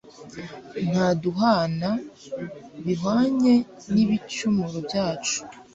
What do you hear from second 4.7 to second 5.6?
byacu